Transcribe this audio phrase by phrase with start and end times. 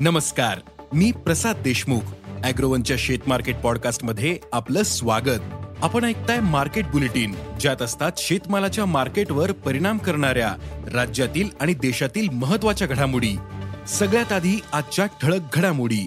[0.00, 0.58] नमस्कार
[0.92, 2.00] मी प्रसाद देशमुख
[2.44, 5.40] अॅग्रोवनच्या शेत मार्केट पॉडकास्टमध्ये आपलं स्वागत.
[5.82, 10.54] आपण ऐकताय मार्केट बुलेटिन ज्यात असतात शेतमालाच्या मार्केटवर परिणाम करणाऱ्या
[10.94, 13.36] राज्यातील आणि देशातील महत्त्वाच्या घडामोडी.
[13.88, 16.06] सगळ्यात आधी आजच्या ठळक घडामोडी.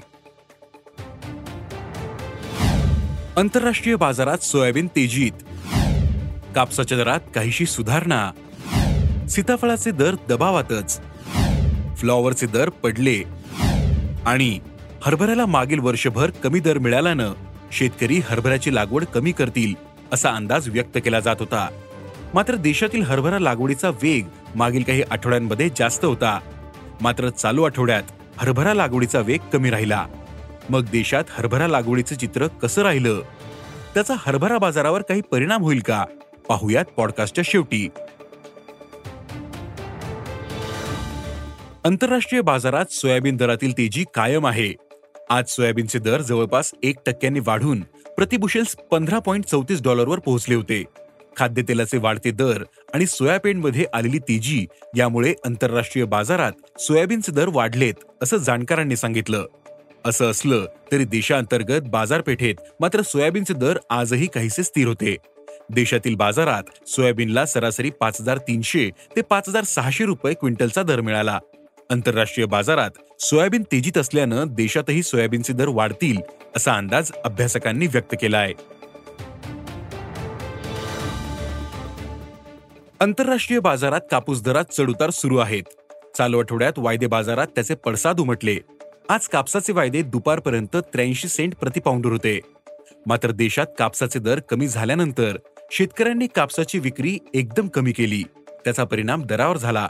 [3.38, 5.44] आंतरराष्ट्रीय बाजारात सोयाबीन तेजीत.
[6.56, 8.32] कापसाच्या दरात काहीशी सुधारणा.
[9.30, 11.02] सीताफळाचे दर दबावातच.
[11.98, 13.37] फ्लॉवरचे दर पडले.
[14.26, 14.60] आणि
[15.02, 17.34] हरभऱ्याला मागील वर्षभर कमी दर मिळाल्यानं
[17.72, 19.76] शेतकरी हरभऱ्याची लागवड कमी करतील
[20.14, 21.70] असा अंदाज व्यक्त केला जात होता.
[22.34, 24.26] मात्र देशातील हरभरा लागवडीचा वेग
[24.56, 26.40] मागील काही आठवड्यांमध्ये जास्त होता.
[27.02, 28.04] मात्र चालू आठवड्यात
[28.38, 30.06] हरभरा लागवडीचा वेग कमी राहिला.
[30.70, 33.22] मग देशात हरभरा लागवडीचं चित्र कसं राहिलं?
[33.94, 36.06] त्याचा हरभरा बाजारावर काही परिणाम होईल का?
[36.48, 37.90] पाहुयात पॉडकास्टच्या शेवटी.
[41.88, 44.74] आंतरराष्ट्रीय बाजारात सोयाबीन दरातील तेजी कायम आहे.
[45.30, 47.82] आज सोयाबीनचे दर जवळपास एक टक्क्यांनी वाढून
[48.18, 50.84] प्रतिबुशेल्स पंधरा पॉईंट चौतीस डॉलरवर पोहोचले होते.
[51.38, 52.64] खाद्यतेलाचे वाढते दर
[52.94, 54.66] आणि सोयाबीनमध्ये आलेली तेजी
[54.98, 59.46] यामुळे आंतरराष्ट्रीय बाजारात सोयाबीनचे दर वाढलेत असं जाणकारांनी सांगितलं.
[60.06, 65.16] असं असलं तरी देशांतर्गत बाजारपेठेत मात्र सोयाबीनचे दर आजही काहीसे स्थिर होते.
[65.70, 71.40] देशातील बाजारात सोयाबीनला सरासरी पाच हजार तीनशे ते पाच हजार सहाशे रुपये क्विंटलचा दर मिळाला.
[71.90, 76.18] आंतरराष्ट्रीय बाजारात सोयाबीन तेजीत असल्यानं देशातही सोयाबीनचे दर वाढतील
[76.56, 78.54] असा अंदाज अभ्यासकांनी व्यक्त केला आहे
[83.00, 85.64] आंतरराष्ट्रीय बाजारात कापूस दरात चढउतार सुरू आहेत.
[86.18, 88.58] चालू आठवड्यात वायदे बाजारात त्याचे पडसाद उमटले.
[89.10, 92.40] आज कापसाचे वायदे दुपारपर्यंत त्र्याऐंशी सेंट प्रतिपाऊंडर होते.
[93.06, 95.38] मात्र देशात कापसाचे दर कमी झाल्यानंतर
[95.72, 98.24] शेतकऱ्यांनी कापसाची विक्री एकदम कमी केली.
[98.66, 99.90] त्याचा परिणाम दरावर झाला.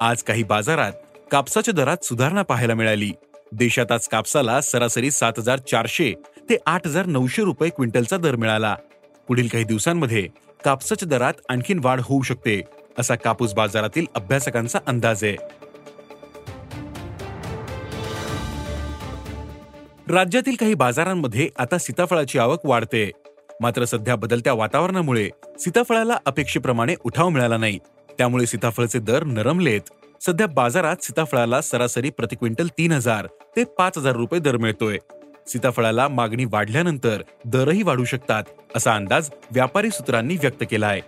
[0.00, 0.92] आज काही बाजारात
[1.30, 3.12] कापसाच्या दरात सुधारणा पाहायला मिळाली.
[3.52, 6.12] देशात आज कापसाला सरासरी सात हजार चारशे
[6.50, 8.76] ते आठ हजार नऊशे रुपये क्विंटलचा दर मिळाला.
[9.28, 10.28] पुढील काही दिवसांमध्ये
[10.64, 12.62] कापसाच्या दरात आणखीन वाढ होऊ शकते
[12.98, 15.36] असा कापूस बाजारातील अभ्यासकांचा अंदाज आहे.
[20.08, 23.10] राज्यातील काही बाजारांमध्ये आता सीताफळाची आवक वाढते.
[23.60, 27.78] मात्र सध्या बदलत्या वातावरणामुळे सीताफळाला अपेक्षेप्रमाणे उठाव मिळाला नाही.
[28.18, 29.80] त्यामुळे सीताफळचे दर नरमलेत.
[30.20, 33.26] सध्या बाजारात सीताफळाला सरासरी प्रति क्विंटल तीन हजार
[33.56, 34.98] ते पाच हजार रुपये दर मिळतोय.
[35.46, 38.44] सीताफळाला मागणी वाढल्यानंतर दरही वाढू शकतात
[38.76, 41.00] असा अंदाज व्यापारी सूत्रांनी व्यक्त केला आहे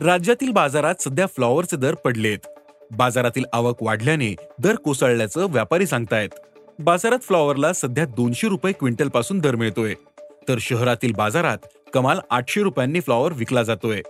[0.00, 2.38] राज्यातील बाजारात सध्या फ्लॉवरचे दर पडलेत.
[2.90, 6.28] बाजारातील आवक वाढल्याने दर कोसळल्याचं व्यापारी सांगतायत.
[6.78, 9.94] बाजारात फ्लॉवरला सध्या दोनशे रुपये क्विंटलपासून दर मिळतोय.
[10.48, 14.00] तर शहरातील बाजारात कमाल आठशे रुपयांनी फ्लॉवर विकला जातोय.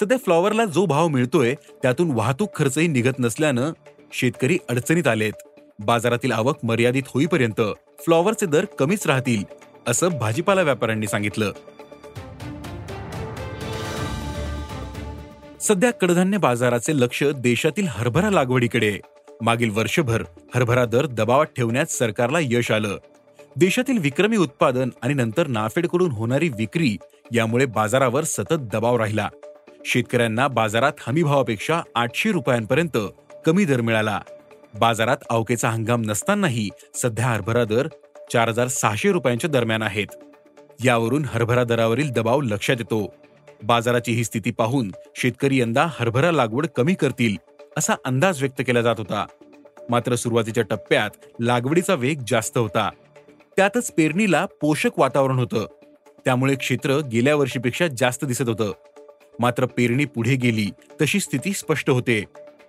[0.00, 3.72] सध्या फ्लॉवरला जो भाव मिळतोय त्यातून वाहतूक खर्चही निघत नसल्यानं
[4.12, 5.32] शेतकरी अडचणीत आलेत.
[5.78, 7.60] बाजारातील आवक मर्यादित होईपर्यंत
[7.98, 9.44] फ्लॉवरचे दर कमीच राहतील
[9.86, 11.52] असं भाजीपाला व्यापाऱ्यांनी सांगितलं.
[15.60, 18.98] सध्या कडधान्य बाजाराचे लक्ष देशातील हरभरा लागवडीकडे.
[19.40, 20.22] मागील वर्षभर
[20.54, 22.98] हरभरा दर दबावात ठेवण्यात सरकारला यश आलं.
[23.56, 26.96] देशातील विक्रमी उत्पादन आणि नंतर नाफेडकडून होणारी विक्री
[27.34, 29.28] यामुळे बाजारावर सतत दबाव राहिला.
[29.84, 32.98] शेतकऱ्यांना बाजारात हमीभावापेक्षा आठशे रुपयांपर्यंत
[33.46, 34.20] कमी दर मिळाला.
[34.80, 37.88] बाजारात अवकेचा हंगाम नसतानाही सध्या हरभरा दर
[38.32, 40.06] चार हजार सहाशे रुपयांच्या दरम्यान आहेत.
[40.84, 43.14] यावरून हरभरा दरावरील दबाव लक्षात येतो.
[43.62, 47.36] बाजाराची ही स्थिती पाहून शेतकरी यंदा हरभरा लागवड कमी करतील
[47.76, 49.26] असा अंदाज व्यक्त केला जात होता.
[49.90, 51.10] मात्र सुरुवातीच्या टप्प्यात
[51.40, 52.90] लागवडीचा वेग जास्त होता.
[53.56, 55.66] त्यातच पेरणीला पोषक वातावरण होतं.
[56.24, 58.72] त्यामुळे क्षेत्र गेल्या वर्षीपेक्षा जास्त दिसत होतं.
[59.40, 60.66] मात्र पेरणी पुढे गेली
[61.02, 62.24] तशी स्थिती स्पष्ट होते.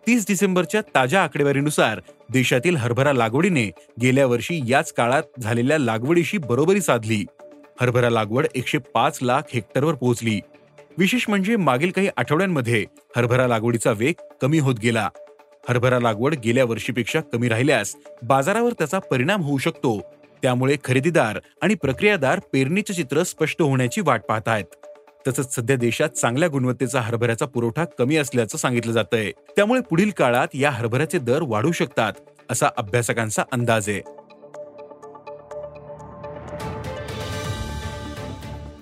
[0.08, 3.72] तीस डिसेंबरच्या ताज्या आकडेवारीनुसार देशातील हरभरा लागवडीने
[4.02, 7.26] गेल्या वर्षी याच काळात झालेल्या लागवडीशी बरोबरी साधली.
[7.82, 10.40] हरभरा लागवड एकशे पाच लाख हेक्टरवर पोहोचली.
[10.98, 12.86] विशेष म्हणजे मागील काही आठवड्यांमध्ये
[13.16, 15.10] हरभरा लागवडीचा वेग कमी होत गेला.
[15.70, 20.16] हरभरा लागवड गेल्या वर्षीपेक्षा कमी राहिल्यास बाजारावर त्याचा परिणाम होऊ शकतो.
[20.42, 24.85] त्यामुळे खरेदीदार आणि प्रक्रियादार पेरणीचे चित्र स्पष्ट होण्याची वाट पाहत आहेत.
[25.28, 29.32] तसंच सध्या देशात चांगल्या गुणवत्तेचा हरभऱ्याचा पुरवठा कमी असल्याचं सांगितलं जातंय.
[29.32, 32.14] त्यामुळे पुढील काळात या हरभऱ्याचे दर वाढू शकतात
[32.52, 34.02] असा अभ्यासकांचा अंदाज आहे.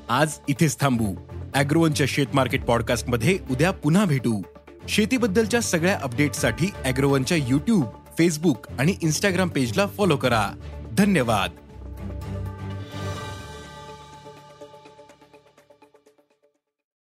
[0.09, 1.15] आज इथेच थांबू.
[1.55, 4.41] अॅग्रोवनच्या शेत मार्केट पॉडकास्टमध्ये उद्या पुन्हा भेटू.
[4.89, 7.85] शेतीबद्दलच्या सगळ्या अपडेटसाठी अॅग्रोवनच्या युट्यूब
[8.17, 10.49] फेसबुक आणि इन्स्टाग्राम पेजला फॉलो करा.
[10.91, 11.62] धन्यवाद.